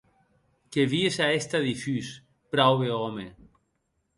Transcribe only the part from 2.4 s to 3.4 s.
praube òme.